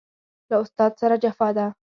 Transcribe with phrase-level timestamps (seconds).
[0.49, 1.65] له استاد سره جفا ده